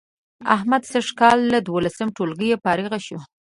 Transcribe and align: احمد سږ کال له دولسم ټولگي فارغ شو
احمد 0.55 0.83
سږ 0.91 1.07
کال 1.19 1.39
له 1.53 1.59
دولسم 1.67 2.07
ټولگي 2.17 2.51
فارغ 2.63 2.91
شو 3.05 3.19